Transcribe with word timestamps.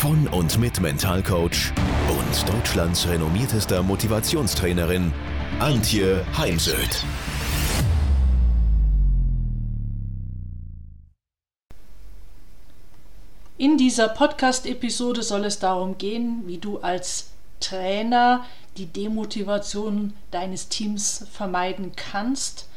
von 0.00 0.26
und 0.28 0.58
mit 0.58 0.80
Mentalcoach 0.80 1.74
und 2.08 2.48
Deutschlands 2.48 3.06
renommiertester 3.06 3.82
Motivationstrainerin 3.82 5.12
Antje 5.58 6.24
Heimsöth. 6.38 7.04
In 13.58 13.76
dieser 13.76 14.08
Podcast-Episode 14.08 15.22
soll 15.22 15.44
es 15.44 15.58
darum 15.58 15.98
gehen, 15.98 16.44
wie 16.46 16.56
du 16.56 16.78
als 16.78 17.32
Trainer 17.60 18.46
die 18.78 18.86
Demotivation 18.86 20.14
deines 20.30 20.70
Teams 20.70 21.26
vermeiden 21.30 21.92
kannst, 21.94 22.70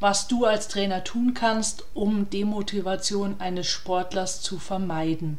was 0.00 0.26
du 0.26 0.44
als 0.44 0.66
Trainer 0.66 1.04
tun 1.04 1.34
kannst, 1.34 1.84
um 1.94 2.28
Demotivation 2.30 3.36
eines 3.38 3.68
Sportlers 3.68 4.42
zu 4.42 4.58
vermeiden. 4.58 5.38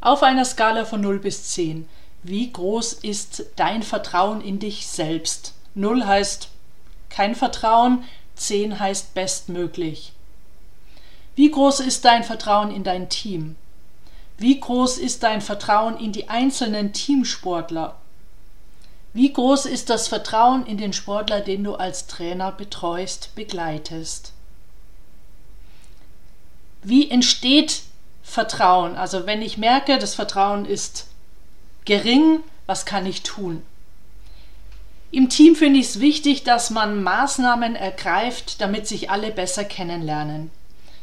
Auf 0.00 0.22
einer 0.22 0.44
Skala 0.44 0.84
von 0.84 1.00
0 1.00 1.18
bis 1.18 1.48
10, 1.50 1.88
wie 2.22 2.52
groß 2.52 2.94
ist 2.94 3.46
dein 3.56 3.82
Vertrauen 3.82 4.40
in 4.40 4.58
dich 4.58 4.86
selbst? 4.86 5.54
0 5.74 6.04
heißt 6.04 6.48
kein 7.10 7.34
Vertrauen, 7.34 8.04
10 8.36 8.78
heißt 8.78 9.14
bestmöglich. 9.14 10.12
Wie 11.34 11.50
groß 11.50 11.80
ist 11.80 12.04
dein 12.04 12.22
Vertrauen 12.22 12.70
in 12.70 12.84
dein 12.84 13.08
Team? 13.08 13.56
Wie 14.36 14.60
groß 14.60 14.98
ist 14.98 15.24
dein 15.24 15.40
Vertrauen 15.40 15.98
in 15.98 16.12
die 16.12 16.28
einzelnen 16.28 16.92
Teamsportler? 16.92 17.96
Wie 19.12 19.32
groß 19.32 19.66
ist 19.66 19.90
das 19.90 20.06
Vertrauen 20.06 20.64
in 20.66 20.76
den 20.78 20.92
Sportler, 20.92 21.40
den 21.40 21.64
du 21.64 21.74
als 21.74 22.06
Trainer 22.06 22.52
betreust, 22.52 23.34
begleitest? 23.34 24.32
Wie 26.82 27.10
entsteht 27.10 27.82
Vertrauen? 28.28 28.96
Also 28.96 29.26
wenn 29.26 29.42
ich 29.42 29.58
merke, 29.58 29.98
das 29.98 30.14
Vertrauen 30.14 30.66
ist 30.66 31.06
gering, 31.84 32.40
was 32.66 32.84
kann 32.84 33.06
ich 33.06 33.22
tun? 33.22 33.62
Im 35.10 35.30
Team 35.30 35.56
finde 35.56 35.80
ich 35.80 35.86
es 35.86 36.00
wichtig, 36.00 36.44
dass 36.44 36.68
man 36.68 37.02
Maßnahmen 37.02 37.74
ergreift, 37.74 38.60
damit 38.60 38.86
sich 38.86 39.10
alle 39.10 39.30
besser 39.30 39.64
kennenlernen. 39.64 40.50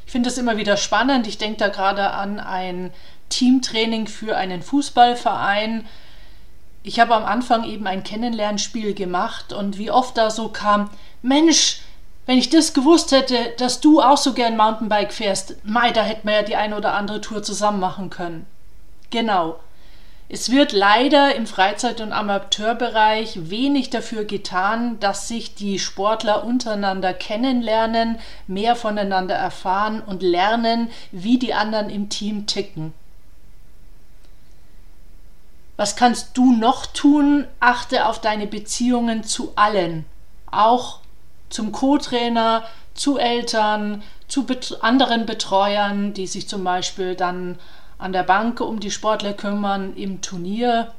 Ich 0.05 0.11
finde 0.11 0.29
es 0.29 0.37
immer 0.37 0.57
wieder 0.57 0.77
spannend. 0.77 1.25
Ich 1.25 1.39
denke 1.39 1.57
da 1.57 1.69
gerade 1.69 2.11
an 2.11 2.39
ein 2.39 2.93
Teamtraining 3.29 4.05
für 4.05 4.37
einen 4.37 4.61
Fußballverein. 4.61 5.87
Ich 6.83 6.99
habe 6.99 7.15
am 7.15 7.25
Anfang 7.25 7.63
eben 7.63 7.87
ein 7.87 8.03
Kennenlernspiel 8.03 8.93
gemacht 8.93 9.51
und 9.51 9.79
wie 9.79 9.89
oft 9.89 10.15
da 10.17 10.29
so 10.29 10.49
kam, 10.49 10.91
Mensch, 11.23 11.79
wenn 12.25 12.37
ich 12.37 12.49
das 12.49 12.73
gewusst 12.73 13.11
hätte, 13.11 13.53
dass 13.57 13.81
du 13.81 14.01
auch 14.01 14.17
so 14.17 14.33
gern 14.33 14.57
Mountainbike 14.57 15.13
fährst, 15.13 15.57
mei, 15.63 15.91
da 15.91 16.01
hätten 16.01 16.27
wir 16.27 16.35
ja 16.35 16.43
die 16.43 16.55
eine 16.55 16.75
oder 16.75 16.93
andere 16.93 17.21
Tour 17.21 17.43
zusammen 17.43 17.79
machen 17.79 18.09
können. 18.09 18.45
Genau. 19.11 19.59
Es 20.27 20.49
wird 20.49 20.71
leider 20.71 21.35
im 21.35 21.45
Freizeit- 21.45 22.01
und 22.01 22.11
Amateurbereich 22.11 23.51
wenig 23.51 23.91
dafür 23.91 24.25
getan, 24.25 24.99
dass 24.99 25.27
sich 25.27 25.53
die 25.53 25.77
Sportler 25.77 26.43
untereinander 26.43 27.13
kennenlernen, 27.13 28.17
mehr 28.47 28.75
voneinander 28.75 29.35
erfahren 29.35 30.01
und 30.01 30.23
lernen, 30.23 30.89
wie 31.11 31.37
die 31.37 31.53
anderen 31.53 31.91
im 31.91 32.09
Team 32.09 32.47
ticken. 32.47 32.93
Was 35.77 35.95
kannst 35.95 36.35
du 36.37 36.53
noch 36.53 36.87
tun? 36.87 37.45
Achte 37.59 38.07
auf 38.07 38.19
deine 38.19 38.47
Beziehungen 38.47 39.23
zu 39.23 39.53
allen, 39.55 40.05
auch 40.49 41.01
zum 41.49 41.71
Co-Trainer, 41.71 42.63
zu 42.93 43.17
Eltern, 43.17 44.03
zu 44.27 44.45
bet 44.45 44.77
anderen 44.81 45.25
Betreuern, 45.25 46.13
die 46.13 46.27
sich 46.27 46.47
zum 46.47 46.63
Beispiel 46.63 47.15
dann 47.15 47.59
an 47.97 48.13
der 48.13 48.23
Bank 48.23 48.61
um 48.61 48.79
die 48.79 48.91
Sportler 48.91 49.33
kümmern 49.33 49.95
im 49.95 50.21
Turnier. 50.21 50.91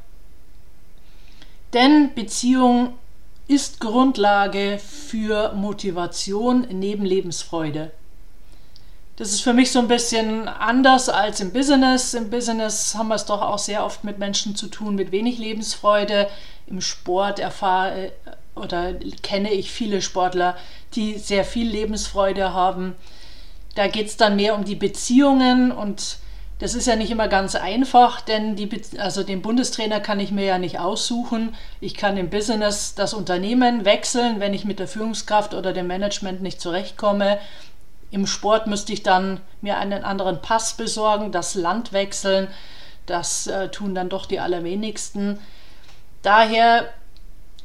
Denn 1.73 2.15
Beziehung 2.15 2.95
ist 3.49 3.81
Grundlage 3.81 4.79
für 4.79 5.53
Motivation 5.53 6.67
neben 6.71 7.05
Lebensfreude. 7.05 7.93
Das 9.17 9.31
ist 9.31 9.41
für 9.41 9.55
mich 9.55 9.71
so 9.71 9.79
ein 9.79 9.89
bisschen 9.89 10.47
anders 10.47 11.09
als 11.09 11.41
im 11.41 11.53
Business. 11.53 12.13
Im 12.13 12.29
Business 12.29 12.95
haben 12.95 13.09
wir 13.09 13.15
es 13.15 13.25
doch 13.25 13.41
auch 13.41 13.59
sehr 13.59 13.85
oft 13.85 14.05
mit 14.05 14.19
Menschen 14.19 14.57
zu 14.57 14.67
tun 14.67 14.95
mit 14.95 15.11
wenig 15.11 15.39
Lebensfreude. 15.39 16.29
Im 16.67 16.83
Sport 16.83 17.39
erfahre 17.39 18.13
oder 18.57 18.95
kenne 19.23 19.53
ich 19.53 19.71
viele 19.71 20.03
Sportler, 20.03 20.57
die 20.95 21.19
sehr 21.19 21.45
viel 21.45 21.69
Lebensfreude 21.69 22.53
haben. 22.53 22.95
Da 23.75 23.87
geht 23.87 24.07
es 24.07 24.17
dann 24.17 24.37
mehr 24.37 24.55
um 24.55 24.65
die 24.65 24.75
Beziehungen 24.75 25.71
und 25.71 26.19
das 26.59 26.75
ist 26.75 26.87
ja 26.87 26.97
nicht 26.97 27.11
immer 27.11 27.29
ganz 27.29 27.55
einfach, 27.55 28.23
denn 28.23 28.57
die, 28.57 28.71
also 28.99 29.23
den 29.23 29.43
Bundestrainer 29.43 30.01
kann 30.01 30.21
ich 30.21 30.31
mir 30.31 30.47
ja 30.47 30.59
nicht 30.59 30.79
aussuchen. 30.79 31.55
Ich 31.81 31.95
kann 31.95 32.17
im 32.17 32.31
Business 32.31 32.95
das 32.95 33.13
Unternehmen 33.13 33.85
wechseln, 33.85 34.41
wenn 34.41 34.55
ich 34.55 34.65
mit 34.65 34.79
der 34.79 34.89
Führungskraft 34.89 35.53
oder 35.53 35.75
dem 35.75 35.87
Management 35.87 36.41
nicht 36.41 36.63
zurechtkomme. 36.63 37.39
Im 38.11 38.27
Sport 38.27 38.69
müsste 38.69 38.95
ich 38.95 39.03
dann 39.03 39.41
mir 39.61 39.77
einen 39.77 40.03
anderen 40.03 40.41
Pass 40.41 40.75
besorgen, 40.75 41.31
das 41.31 41.55
Land 41.55 41.93
wechseln. 41.93 42.49
Das 43.05 43.47
äh, 43.47 43.69
tun 43.69 43.95
dann 43.95 44.09
doch 44.09 44.25
die 44.25 44.41
allerwenigsten. 44.41 45.39
Daher 46.23 46.89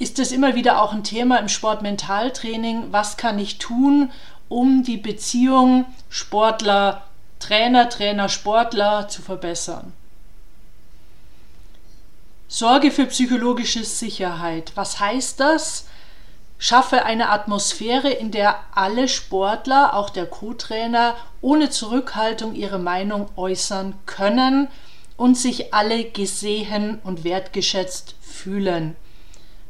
ist 0.01 0.19
es 0.19 0.31
immer 0.31 0.56
wieder 0.56 0.81
auch 0.81 0.94
ein 0.94 1.03
Thema 1.03 1.38
im 1.38 1.47
Sportmentaltraining. 1.47 2.91
Was 2.91 3.17
kann 3.17 3.38
ich 3.39 3.59
tun, 3.59 4.12
um 4.50 4.84
die 4.84 4.97
Beziehung 4.97 5.85
Sportler 6.09 7.03
Trainer, 7.41 7.89
Trainer, 7.89 8.29
Sportler 8.29 9.07
zu 9.07 9.22
verbessern. 9.22 9.94
Sorge 12.47 12.91
für 12.91 13.07
psychologische 13.07 13.84
Sicherheit. 13.84 14.72
Was 14.75 15.00
heißt 15.00 15.40
das? 15.40 15.88
Schaffe 16.59 17.03
eine 17.03 17.29
Atmosphäre, 17.29 18.11
in 18.11 18.29
der 18.29 18.59
alle 18.75 19.07
Sportler, 19.07 19.95
auch 19.95 20.11
der 20.11 20.28
Co-Trainer, 20.28 21.16
ohne 21.41 21.72
Zurückhaltung 21.72 22.53
ihre 22.53 22.78
Meinung 22.78 23.29
äußern 23.35 23.95
können 24.06 24.67
und 25.17 25.35
sich 25.35 25.73
alle 25.73 26.03
gesehen 26.03 27.00
und 27.03 27.23
wertgeschätzt 27.23 28.16
fühlen. 28.22 28.95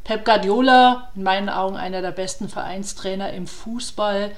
Pep 0.04 0.26
Guardiola, 0.26 1.10
in 1.16 1.24
meinen 1.24 1.50
Augen 1.50 1.78
einer 1.78 2.02
der 2.02 2.12
besten 2.12 2.50
Vereinstrainer 2.50 3.34
im 3.34 3.48
Fußball 3.48 4.32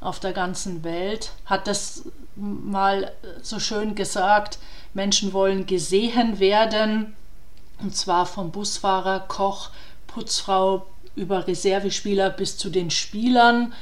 auf 0.00 0.20
der 0.20 0.32
ganzen 0.32 0.84
Welt, 0.84 1.32
hat 1.44 1.66
das 1.66 2.04
mal 2.36 3.12
so 3.42 3.58
schön 3.58 3.94
gesagt, 3.94 4.58
Menschen 4.94 5.32
wollen 5.32 5.66
gesehen 5.66 6.38
werden, 6.38 7.16
und 7.80 7.96
zwar 7.96 8.26
vom 8.26 8.50
Busfahrer, 8.50 9.20
Koch, 9.20 9.70
Putzfrau 10.06 10.86
über 11.14 11.46
Reservespieler 11.46 12.30
bis 12.30 12.56
zu 12.56 12.70
den 12.70 12.90
Spielern. 12.90 13.72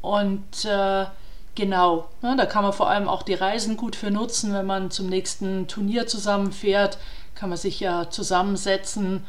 Und 0.00 0.64
äh, 0.64 1.06
genau, 1.54 2.08
ne, 2.22 2.36
da 2.36 2.46
kann 2.46 2.62
man 2.62 2.72
vor 2.72 2.88
allem 2.88 3.08
auch 3.08 3.22
die 3.22 3.34
Reisen 3.34 3.76
gut 3.76 3.96
für 3.96 4.10
nutzen, 4.10 4.52
wenn 4.52 4.66
man 4.66 4.90
zum 4.90 5.08
nächsten 5.08 5.68
Turnier 5.68 6.06
zusammenfährt, 6.06 6.98
kann 7.34 7.50
man 7.50 7.58
sich 7.58 7.80
ja 7.80 8.08
zusammensetzen. 8.10 9.24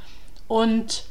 Und 0.47 1.03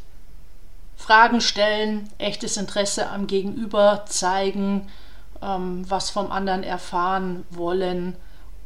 Fragen 0.97 1.41
stellen, 1.41 2.09
echtes 2.19 2.57
Interesse 2.57 3.11
am 3.11 3.27
Gegenüber 3.27 4.05
zeigen 4.07 4.89
ähm, 5.43 5.85
was 5.89 6.11
vom 6.11 6.31
anderen 6.31 6.63
erfahren 6.63 7.45
wollen 7.51 8.17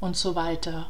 und 0.01 0.17
so 0.17 0.35
weiter. 0.35 0.89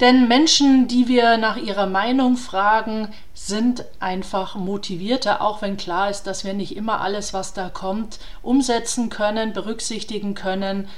Denn 0.00 0.26
Menschen, 0.26 0.88
die 0.88 1.06
wir 1.06 1.36
nach 1.36 1.56
ihrer 1.56 1.86
Meinung 1.86 2.36
fragen, 2.36 3.12
sind 3.32 3.84
einfach 4.00 4.56
motivierter, 4.56 5.40
auch 5.40 5.62
wenn 5.62 5.76
klar 5.76 6.10
ist, 6.10 6.24
dass 6.24 6.44
wir 6.44 6.52
nicht 6.52 6.76
immer 6.76 7.00
alles, 7.00 7.32
was 7.32 7.52
da 7.52 7.68
kommt, 7.68 8.18
umsetzen 8.42 9.08
können, 9.08 9.52
berücksichtigen 9.52 10.34
können. 10.34 10.88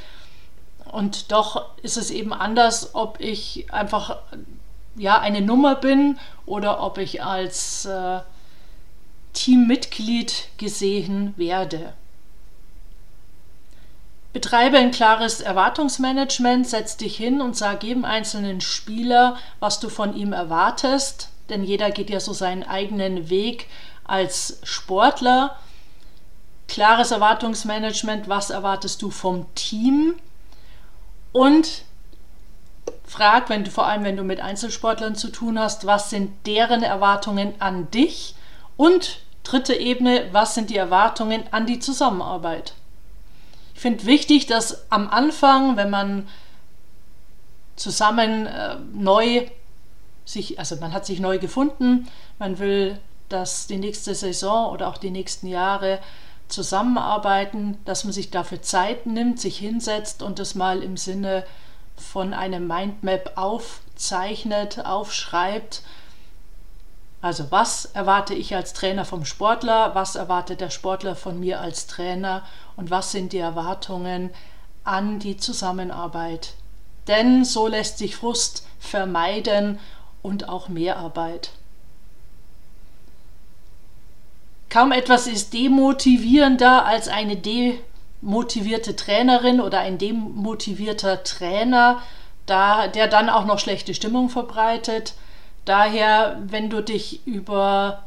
Und 0.90 1.30
doch 1.30 1.76
ist 1.82 1.98
es 1.98 2.10
eben 2.10 2.32
anders, 2.32 2.94
ob 2.94 3.20
ich 3.20 3.70
einfach 3.70 4.16
ja 4.96 5.18
eine 5.20 5.42
Nummer 5.42 5.74
bin 5.74 6.18
oder 6.46 6.82
ob 6.82 6.96
ich 6.96 7.22
als 7.22 7.84
äh, 7.84 8.20
Teammitglied 9.36 10.48
gesehen 10.56 11.34
werde. 11.36 11.92
Betreibe 14.32 14.78
ein 14.78 14.90
klares 14.90 15.40
Erwartungsmanagement, 15.40 16.66
setz 16.66 16.96
dich 16.96 17.16
hin 17.16 17.40
und 17.40 17.56
sag 17.56 17.84
jedem 17.84 18.04
einzelnen 18.04 18.60
Spieler, 18.60 19.36
was 19.60 19.78
du 19.78 19.88
von 19.88 20.16
ihm 20.16 20.32
erwartest. 20.32 21.28
denn 21.48 21.62
jeder 21.62 21.92
geht 21.92 22.10
ja 22.10 22.18
so 22.18 22.32
seinen 22.32 22.64
eigenen 22.64 23.30
Weg 23.30 23.68
als 24.02 24.58
Sportler. 24.64 25.56
Klares 26.66 27.12
Erwartungsmanagement, 27.12 28.28
was 28.28 28.50
erwartest 28.50 29.00
du 29.00 29.10
vom 29.10 29.46
Team? 29.54 30.14
Und 31.30 31.82
frag, 33.04 33.48
wenn 33.48 33.62
du 33.62 33.70
vor 33.70 33.86
allem 33.86 34.02
wenn 34.02 34.16
du 34.16 34.24
mit 34.24 34.40
Einzelsportlern 34.40 35.14
zu 35.14 35.28
tun 35.28 35.58
hast, 35.58 35.86
was 35.86 36.10
sind 36.10 36.32
deren 36.46 36.82
Erwartungen 36.82 37.54
an 37.60 37.90
dich? 37.92 38.34
Und 38.76 39.20
dritte 39.46 39.74
Ebene, 39.74 40.28
was 40.32 40.54
sind 40.54 40.70
die 40.70 40.76
Erwartungen 40.76 41.44
an 41.52 41.66
die 41.66 41.78
Zusammenarbeit? 41.78 42.74
Ich 43.74 43.80
finde 43.80 44.06
wichtig, 44.06 44.46
dass 44.46 44.90
am 44.90 45.08
Anfang, 45.08 45.76
wenn 45.76 45.90
man 45.90 46.28
zusammen 47.76 48.46
äh, 48.46 48.76
neu 48.92 49.46
sich, 50.24 50.58
also 50.58 50.76
man 50.76 50.92
hat 50.92 51.06
sich 51.06 51.20
neu 51.20 51.38
gefunden, 51.38 52.08
man 52.38 52.58
will, 52.58 52.98
dass 53.28 53.66
die 53.66 53.76
nächste 53.76 54.14
Saison 54.14 54.72
oder 54.72 54.88
auch 54.88 54.98
die 54.98 55.10
nächsten 55.10 55.46
Jahre 55.46 56.00
zusammenarbeiten, 56.48 57.78
dass 57.84 58.04
man 58.04 58.12
sich 58.12 58.30
dafür 58.30 58.62
Zeit 58.62 59.06
nimmt, 59.06 59.40
sich 59.40 59.58
hinsetzt 59.58 60.22
und 60.22 60.38
das 60.38 60.54
mal 60.54 60.82
im 60.82 60.96
Sinne 60.96 61.44
von 61.96 62.34
einem 62.34 62.66
Mindmap 62.66 63.32
aufzeichnet, 63.36 64.84
aufschreibt. 64.84 65.82
Also 67.22 67.50
was 67.50 67.86
erwarte 67.86 68.34
ich 68.34 68.54
als 68.54 68.72
Trainer 68.72 69.04
vom 69.04 69.24
Sportler, 69.24 69.94
was 69.94 70.16
erwartet 70.16 70.60
der 70.60 70.70
Sportler 70.70 71.16
von 71.16 71.40
mir 71.40 71.60
als 71.60 71.86
Trainer 71.86 72.42
und 72.76 72.90
was 72.90 73.10
sind 73.10 73.32
die 73.32 73.38
Erwartungen 73.38 74.30
an 74.84 75.18
die 75.18 75.36
Zusammenarbeit. 75.36 76.54
Denn 77.08 77.44
so 77.44 77.66
lässt 77.66 77.98
sich 77.98 78.16
Frust 78.16 78.66
vermeiden 78.78 79.80
und 80.22 80.48
auch 80.48 80.68
Mehrarbeit. 80.68 81.50
Kaum 84.68 84.92
etwas 84.92 85.26
ist 85.26 85.54
demotivierender 85.54 86.84
als 86.84 87.08
eine 87.08 87.36
demotivierte 87.36 88.94
Trainerin 88.94 89.60
oder 89.60 89.80
ein 89.80 89.98
demotivierter 89.98 91.24
Trainer, 91.24 92.02
der 92.48 93.08
dann 93.08 93.30
auch 93.30 93.46
noch 93.46 93.58
schlechte 93.58 93.94
Stimmung 93.94 94.28
verbreitet. 94.28 95.14
Daher, 95.66 96.40
wenn 96.46 96.70
du 96.70 96.80
dich 96.80 97.26
über 97.26 98.04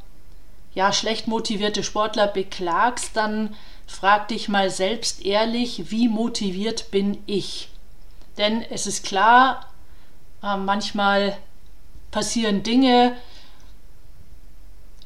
ja, 0.73 0.93
schlecht 0.93 1.27
motivierte 1.27 1.83
Sportler 1.83 2.25
beklagst, 2.27 3.15
dann 3.15 3.55
frag 3.85 4.29
dich 4.29 4.47
mal 4.47 4.69
selbst 4.69 5.25
ehrlich, 5.25 5.91
wie 5.91 6.07
motiviert 6.07 6.89
bin 6.89 7.21
ich? 7.25 7.69
Denn 8.37 8.61
es 8.61 8.87
ist 8.87 9.05
klar, 9.05 9.65
äh, 10.41 10.55
manchmal 10.55 11.37
passieren 12.11 12.63
Dinge, 12.63 13.17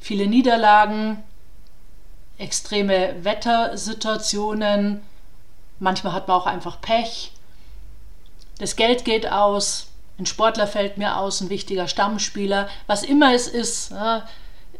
viele 0.00 0.28
Niederlagen, 0.28 1.24
extreme 2.38 3.24
Wettersituationen, 3.24 5.02
manchmal 5.80 6.12
hat 6.12 6.28
man 6.28 6.36
auch 6.36 6.46
einfach 6.46 6.80
Pech, 6.80 7.32
das 8.58 8.76
Geld 8.76 9.04
geht 9.04 9.30
aus, 9.30 9.88
ein 10.18 10.26
Sportler 10.26 10.66
fällt 10.66 10.96
mir 10.96 11.16
aus, 11.18 11.40
ein 11.40 11.50
wichtiger 11.50 11.88
Stammspieler, 11.88 12.68
was 12.86 13.02
immer 13.02 13.34
es 13.34 13.48
ist. 13.48 13.92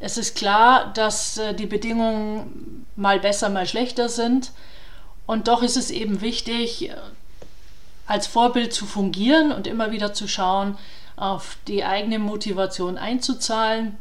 Es 0.00 0.16
ist 0.18 0.36
klar, 0.36 0.92
dass 0.92 1.38
äh, 1.38 1.54
die 1.54 1.66
Bedingungen 1.66 2.86
mal 2.96 3.20
besser, 3.20 3.48
mal 3.48 3.66
schlechter 3.66 4.08
sind. 4.08 4.52
Und 5.26 5.48
doch 5.48 5.62
ist 5.62 5.76
es 5.76 5.90
eben 5.90 6.20
wichtig, 6.20 6.90
äh, 6.90 6.94
als 8.06 8.26
Vorbild 8.26 8.72
zu 8.72 8.86
fungieren 8.86 9.50
und 9.50 9.66
immer 9.66 9.90
wieder 9.90 10.12
zu 10.12 10.28
schauen, 10.28 10.76
auf 11.16 11.56
die 11.68 11.84
eigene 11.84 12.18
Motivation 12.18 12.98
einzuzahlen. 12.98 13.96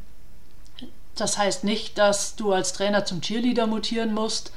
Das 1.15 1.37
heißt 1.37 1.63
nicht, 1.63 1.97
dass 1.97 2.35
du 2.35 2.51
als 2.51 2.73
Trainer 2.73 3.05
zum 3.05 3.21
Cheerleader 3.21 3.67
mutieren 3.67 4.13
musst, 4.13 4.51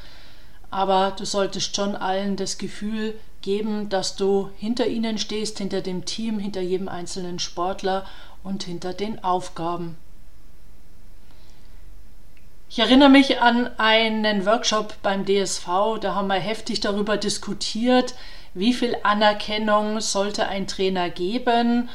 aber 0.71 1.15
du 1.17 1.25
solltest 1.25 1.77
schon 1.77 1.95
allen 1.95 2.37
das 2.37 2.59
Gefühl 2.59 3.15
geben, 3.47 3.89
dass 3.89 4.17
du 4.17 4.51
hinter 4.59 4.89
ihnen 4.89 5.19
stehst, 5.19 5.59
hinter 5.59 5.81
dem 5.81 6.05
Team, 6.05 6.41
hinter 6.41 6.61
jedem 6.61 6.89
einzelnen 6.89 7.39
Sportler 7.39 8.05
und 8.43 8.65
hinter 8.65 8.93
den 8.93 9.23
Aufgaben. 9.23 9.97
Ich 12.69 12.81
erinnere 12.81 13.09
mich 13.09 13.41
an 13.41 13.71
einen 13.79 14.45
Workshop 14.47 14.95
beim 15.01 15.25
DSV, 15.25 15.67
da 16.01 16.17
haben 16.17 16.27
wir 16.27 16.35
heftig 16.35 16.81
darüber 16.81 17.17
diskutiert, 17.17 18.17
wie 18.53 18.75
viel 18.75 18.97
Anerkennung 19.05 20.01
sollte 20.01 20.49
ein 20.49 20.67
Trainer 20.67 21.09
geben. 21.09 21.89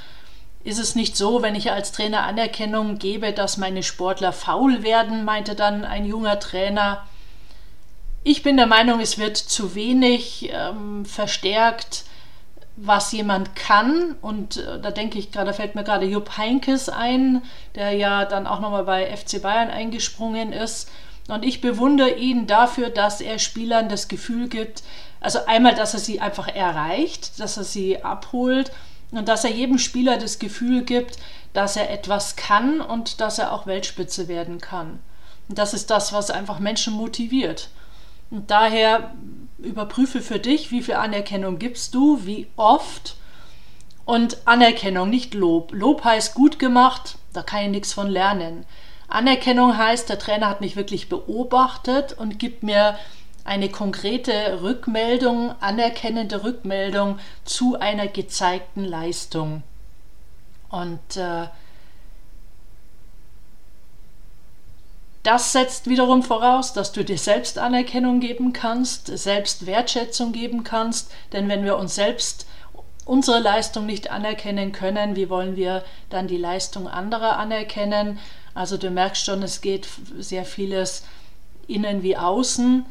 Ist 0.63 0.80
es 0.80 0.95
nicht 0.95 1.18
so, 1.18 1.42
wenn 1.42 1.56
ich 1.56 1.71
als 1.71 1.92
Trainer 1.92 2.24
Anerkennung 2.24 2.97
gebe, 2.97 3.33
dass 3.33 3.57
meine 3.57 3.83
Sportler 3.83 4.31
faul 4.31 4.83
werden, 4.83 5.25
meinte 5.25 5.56
dann 5.56 5.83
ein 5.83 6.06
junger 6.06 6.39
Trainer. 6.39 7.06
Ich 8.23 8.44
bin 8.44 8.57
der 8.57 8.68
Meinung, 8.68 9.00
es 9.00 9.18
wird 9.18 9.38
zu 9.38 9.73
wenig 9.75 10.50
ähm, 10.53 11.06
verstärkt 11.06 12.03
was 12.75 13.12
jemand 13.12 13.56
kann. 13.56 14.15
Und 14.21 14.57
äh, 14.57 14.79
da 14.79 14.91
denke 14.91 15.19
ich 15.19 15.31
gerade, 15.31 15.53
fällt 15.53 15.75
mir 15.75 15.83
gerade 15.83 16.06
Jupp 16.06 16.38
Heinkes 16.38 16.89
ein, 16.89 17.41
der 17.75 17.94
ja 17.94 18.25
dann 18.25 18.47
auch 18.47 18.59
nochmal 18.59 18.83
bei 18.83 19.15
FC 19.15 19.41
Bayern 19.41 19.69
eingesprungen 19.69 20.53
ist. 20.53 20.89
Und 21.27 21.45
ich 21.45 21.62
bewundere 21.62 22.12
ihn 22.12 22.47
dafür, 22.47 22.89
dass 22.89 23.21
er 23.21 23.39
Spielern 23.39 23.89
das 23.89 24.07
Gefühl 24.07 24.50
gibt, 24.50 24.83
also 25.19 25.45
einmal, 25.45 25.75
dass 25.75 25.94
er 25.94 26.00
sie 26.00 26.19
einfach 26.19 26.47
erreicht, 26.47 27.39
dass 27.39 27.57
er 27.57 27.63
sie 27.63 28.03
abholt 28.03 28.71
und 29.12 29.27
dass 29.27 29.44
er 29.44 29.51
jedem 29.51 29.77
Spieler 29.77 30.18
das 30.18 30.39
Gefühl 30.39 30.83
gibt, 30.83 31.18
dass 31.53 31.77
er 31.77 31.91
etwas 31.91 32.35
kann 32.35 32.81
und 32.81 33.21
dass 33.21 33.38
er 33.38 33.53
auch 33.53 33.68
Weltspitze 33.68 34.27
werden 34.27 34.59
kann. 34.59 35.00
Und 35.47 35.59
das 35.59 35.75
ist 35.75 35.91
das, 35.91 36.12
was 36.12 36.31
einfach 36.31 36.57
Menschen 36.57 36.94
motiviert. 36.94 37.69
Und 38.31 38.50
daher 38.50 39.13
überprüfe 39.60 40.22
für 40.22 40.39
dich, 40.39 40.72
wie 40.72 40.81
viel 40.81 40.95
Anerkennung 40.95 41.60
gibst 41.60 41.94
du, 41.94 42.25
wie 42.25 42.48
oft. 42.56 43.16
Und 44.06 44.38
Anerkennung, 44.45 45.10
nicht 45.10 45.33
Lob. 45.33 45.72
Lob 45.74 46.04
heißt 46.04 46.33
gut 46.33 46.57
gemacht, 46.57 47.18
da 47.33 47.44
kann 47.44 47.63
ich 47.66 47.69
nichts 47.69 47.94
von 47.94 48.10
lernen. 48.10 48.66
Anerkennung 49.07 49.78
heißt, 49.78 50.10
der 50.10 50.18
Trainer 50.18 50.50
hat 50.50 50.62
mich 50.62 50.75
wirklich 50.75 51.10
beobachtet 51.10 52.13
und 52.13 52.39
gibt 52.39 52.63
mir 52.63 52.98
eine 53.44 53.69
konkrete 53.69 54.62
Rückmeldung, 54.62 55.54
anerkennende 55.60 56.44
Rückmeldung 56.44 57.19
zu 57.44 57.80
einer 57.80 58.07
gezeigten 58.07 58.85
Leistung. 58.85 59.64
Und 60.69 61.18
äh, 61.18 61.47
Das 65.23 65.51
setzt 65.51 65.87
wiederum 65.87 66.23
voraus, 66.23 66.73
dass 66.73 66.92
du 66.92 67.04
dir 67.04 67.18
selbst 67.18 67.59
Anerkennung 67.59 68.19
geben 68.19 68.54
kannst, 68.54 69.06
selbst 69.06 69.68
Wertschätzung 69.68 70.31
geben 70.31 70.63
kannst, 70.63 71.11
denn 71.31 71.47
wenn 71.47 71.63
wir 71.63 71.78
uns 71.78 71.94
selbst 71.94 72.47
unsere 73.06 73.40
Leistung 73.40 73.85
nicht 73.85 74.09
anerkennen 74.09 74.71
können, 74.71 75.16
wie 75.16 75.30
wollen 75.30 75.56
wir 75.56 75.83
dann 76.09 76.28
die 76.28 76.37
Leistung 76.37 76.87
anderer 76.87 77.37
anerkennen? 77.37 78.19
Also 78.54 78.78
du 78.78 78.90
merkst 78.90 79.25
schon, 79.25 79.44
es 79.44 79.61
geht 79.61 79.87
sehr 80.18 80.45
vieles 80.45 81.04
innen 81.68 82.04
wie 82.04 82.18
außen. 82.18 82.85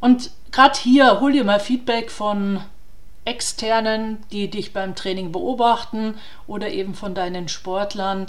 Und 0.00 0.30
gerade 0.50 0.78
hier, 0.78 1.20
hol 1.20 1.32
dir 1.32 1.44
mal 1.44 1.60
Feedback 1.60 2.10
von 2.10 2.60
Externen, 3.24 4.22
die 4.32 4.50
dich 4.50 4.72
beim 4.72 4.94
Training 4.94 5.32
beobachten 5.32 6.18
oder 6.46 6.68
eben 6.68 6.94
von 6.94 7.14
deinen 7.14 7.48
Sportlern. 7.48 8.26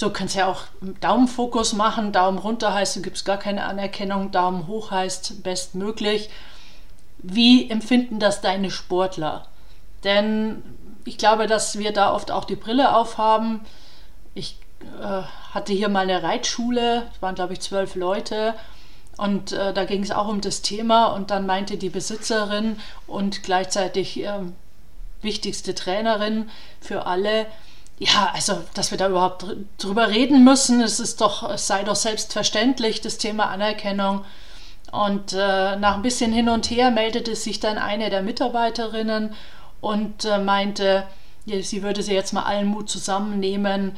So 0.00 0.08
kannst 0.08 0.34
ja 0.34 0.46
auch 0.46 0.62
Daumenfokus 1.02 1.74
machen. 1.74 2.10
Daumen 2.10 2.38
runter 2.38 2.72
heißt, 2.72 2.96
du 2.96 3.02
gibst 3.02 3.26
gar 3.26 3.36
keine 3.36 3.66
Anerkennung. 3.66 4.30
Daumen 4.30 4.66
hoch 4.66 4.90
heißt 4.90 5.42
bestmöglich. 5.42 6.30
Wie 7.18 7.68
empfinden 7.68 8.18
das 8.18 8.40
deine 8.40 8.70
Sportler? 8.70 9.46
Denn 10.02 10.62
ich 11.04 11.18
glaube, 11.18 11.46
dass 11.46 11.78
wir 11.78 11.92
da 11.92 12.14
oft 12.14 12.30
auch 12.30 12.46
die 12.46 12.56
Brille 12.56 12.96
aufhaben. 12.96 13.60
Ich 14.32 14.56
äh, 15.02 15.20
hatte 15.52 15.74
hier 15.74 15.90
mal 15.90 16.04
eine 16.04 16.22
Reitschule, 16.22 17.06
es 17.12 17.20
waren 17.20 17.34
glaube 17.34 17.52
ich 17.52 17.60
zwölf 17.60 17.94
Leute. 17.94 18.54
Und 19.18 19.52
äh, 19.52 19.74
da 19.74 19.84
ging 19.84 20.02
es 20.02 20.12
auch 20.12 20.28
um 20.28 20.40
das 20.40 20.62
Thema 20.62 21.08
und 21.08 21.30
dann 21.30 21.44
meinte 21.44 21.76
die 21.76 21.90
Besitzerin 21.90 22.80
und 23.06 23.42
gleichzeitig 23.42 24.24
äh, 24.24 24.32
wichtigste 25.20 25.74
Trainerin 25.74 26.48
für 26.80 27.04
alle, 27.04 27.44
ja, 28.02 28.30
also, 28.32 28.64
dass 28.72 28.90
wir 28.90 28.98
da 28.98 29.10
überhaupt 29.10 29.44
drüber 29.76 30.08
reden 30.08 30.42
müssen, 30.42 30.80
es 30.80 31.00
ist 31.00 31.20
doch, 31.20 31.48
es 31.50 31.66
sei 31.66 31.84
doch 31.84 31.96
selbstverständlich, 31.96 33.02
das 33.02 33.18
Thema 33.18 33.50
Anerkennung. 33.50 34.24
Und 34.90 35.34
äh, 35.34 35.76
nach 35.76 35.96
ein 35.96 36.02
bisschen 36.02 36.32
hin 36.32 36.48
und 36.48 36.70
her 36.70 36.90
meldete 36.90 37.36
sich 37.36 37.60
dann 37.60 37.76
eine 37.76 38.08
der 38.08 38.22
Mitarbeiterinnen 38.22 39.34
und 39.82 40.24
äh, 40.24 40.38
meinte, 40.38 41.06
sie 41.44 41.82
würde 41.82 42.02
sie 42.02 42.14
jetzt 42.14 42.32
mal 42.32 42.44
allen 42.44 42.68
Mut 42.68 42.88
zusammennehmen. 42.88 43.96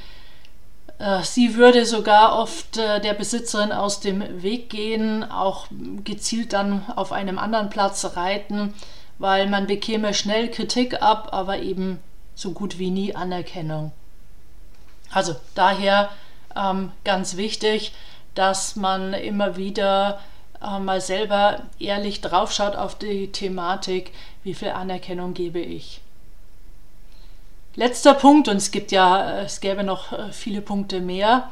Äh, 0.99 1.23
sie 1.23 1.55
würde 1.55 1.87
sogar 1.87 2.37
oft 2.41 2.79
äh, 2.79 3.01
der 3.01 3.15
Besitzerin 3.15 3.71
aus 3.71 4.01
dem 4.01 4.43
Weg 4.43 4.69
gehen, 4.69 5.23
auch 5.23 5.69
gezielt 6.03 6.55
dann 6.55 6.85
auf 6.97 7.13
einem 7.13 7.39
anderen 7.39 7.71
Platz 7.71 8.05
reiten, 8.17 8.75
weil 9.19 9.49
man 9.49 9.69
bekäme 9.69 10.13
schnell 10.13 10.51
Kritik 10.51 11.01
ab, 11.03 11.29
aber 11.31 11.61
eben 11.61 12.01
so 12.35 12.53
gut 12.53 12.79
wie 12.79 12.91
nie 12.91 13.15
Anerkennung. 13.15 13.93
Also 15.11 15.37
daher 15.55 16.11
ähm, 16.57 16.93
ganz 17.05 17.37
wichtig, 17.37 17.93
dass 18.35 18.77
man 18.77 19.13
immer 19.13 19.57
wieder 19.57 20.21
äh, 20.63 20.79
mal 20.79 21.01
selber 21.01 21.63
ehrlich 21.79 22.21
draufschaut 22.21 22.77
auf 22.77 22.97
die 22.97 23.31
Thematik, 23.31 24.13
wie 24.43 24.55
viel 24.55 24.71
Anerkennung 24.71 25.35
gebe 25.35 25.61
ich. 25.61 26.01
Letzter 27.75 28.15
Punkt, 28.15 28.49
und 28.49 28.57
es 28.57 28.71
gibt 28.71 28.93
ja, 28.93 29.41
es 29.41 29.61
gäbe 29.61 29.83
noch 29.83 30.13
äh, 30.13 30.33
viele 30.33 30.61
Punkte 30.61 31.01
mehr. 31.01 31.51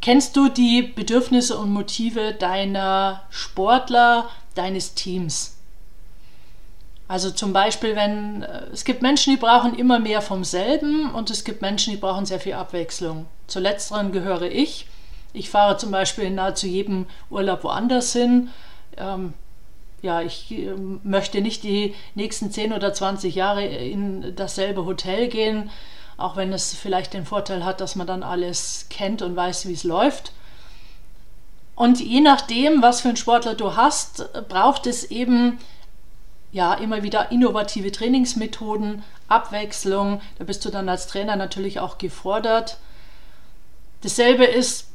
Kennst 0.00 0.36
du 0.36 0.48
die 0.48 0.82
Bedürfnisse 0.82 1.56
und 1.56 1.72
Motive 1.72 2.34
deiner 2.34 3.22
Sportler, 3.30 4.28
deines 4.54 4.94
Teams? 4.94 5.53
Also 7.06 7.30
zum 7.30 7.52
Beispiel, 7.52 7.96
wenn 7.96 8.42
äh, 8.42 8.62
es 8.72 8.84
gibt 8.84 9.02
Menschen, 9.02 9.32
die 9.32 9.40
brauchen 9.40 9.74
immer 9.74 9.98
mehr 9.98 10.22
vom 10.22 10.44
selben 10.44 11.12
und 11.14 11.30
es 11.30 11.44
gibt 11.44 11.62
Menschen, 11.62 11.92
die 11.92 11.98
brauchen 11.98 12.26
sehr 12.26 12.40
viel 12.40 12.54
Abwechslung. 12.54 13.26
Zu 13.46 13.60
letzteren 13.60 14.12
gehöre 14.12 14.50
ich. 14.50 14.86
Ich 15.32 15.50
fahre 15.50 15.76
zum 15.76 15.90
Beispiel 15.90 16.24
in 16.24 16.36
nahezu 16.36 16.66
jedem 16.66 17.06
Urlaub 17.28 17.64
woanders 17.64 18.12
hin. 18.12 18.48
Ähm, 18.96 19.34
ja, 20.00 20.22
ich 20.22 20.50
äh, 20.52 20.74
möchte 21.02 21.40
nicht 21.40 21.62
die 21.62 21.94
nächsten 22.14 22.50
10 22.50 22.72
oder 22.72 22.94
20 22.94 23.34
Jahre 23.34 23.64
in 23.64 24.34
dasselbe 24.36 24.84
Hotel 24.86 25.28
gehen, 25.28 25.70
auch 26.16 26.36
wenn 26.36 26.52
es 26.52 26.74
vielleicht 26.74 27.12
den 27.12 27.26
Vorteil 27.26 27.64
hat, 27.64 27.80
dass 27.80 27.96
man 27.96 28.06
dann 28.06 28.22
alles 28.22 28.86
kennt 28.88 29.20
und 29.20 29.36
weiß, 29.36 29.66
wie 29.66 29.72
es 29.72 29.84
läuft. 29.84 30.32
Und 31.74 32.00
je 32.00 32.20
nachdem, 32.20 32.82
was 32.82 33.00
für 33.00 33.08
einen 33.08 33.16
Sportler 33.16 33.54
du 33.54 33.74
hast, 33.76 34.32
braucht 34.48 34.86
es 34.86 35.04
eben 35.10 35.58
ja 36.54 36.72
immer 36.72 37.02
wieder 37.02 37.32
innovative 37.32 37.92
Trainingsmethoden, 37.92 39.02
Abwechslung. 39.28 40.22
Da 40.38 40.44
bist 40.44 40.64
du 40.64 40.70
dann 40.70 40.88
als 40.88 41.08
Trainer 41.08 41.36
natürlich 41.36 41.80
auch 41.80 41.98
gefordert. 41.98 42.78
Dasselbe 44.00 44.44
ist 44.44 44.88